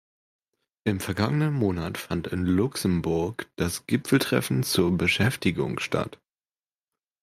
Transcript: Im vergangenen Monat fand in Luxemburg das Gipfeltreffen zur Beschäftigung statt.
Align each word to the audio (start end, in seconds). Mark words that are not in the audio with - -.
Im 0.83 0.99
vergangenen 0.99 1.53
Monat 1.53 1.95
fand 1.99 2.25
in 2.25 2.43
Luxemburg 2.47 3.47
das 3.55 3.85
Gipfeltreffen 3.85 4.63
zur 4.63 4.97
Beschäftigung 4.97 5.77
statt. 5.77 6.19